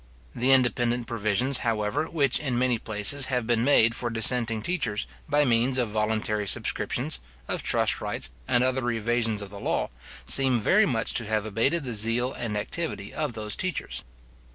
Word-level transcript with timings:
The 0.33 0.51
independent 0.51 1.05
provisions, 1.05 1.59
however, 1.59 2.07
which 2.09 2.39
in 2.39 2.57
many 2.57 2.79
places 2.79 3.27
have 3.27 3.45
been 3.45 3.63
made 3.63 3.93
for 3.93 4.09
dissenting 4.09 4.63
teachers, 4.63 5.05
by 5.29 5.45
means 5.45 5.77
of 5.77 5.89
voluntary 5.91 6.47
subscriptions, 6.47 7.19
of 7.47 7.61
trust 7.61 8.01
rights, 8.01 8.31
and 8.47 8.63
other 8.63 8.89
evasions 8.89 9.43
of 9.43 9.51
the 9.51 9.59
law, 9.59 9.91
seem 10.25 10.57
very 10.57 10.87
much 10.87 11.13
to 11.13 11.25
have 11.27 11.45
abated 11.45 11.83
the 11.83 11.93
zeal 11.93 12.33
and 12.33 12.57
activity 12.57 13.13
of 13.13 13.33
those 13.33 13.55
teachers. 13.55 14.03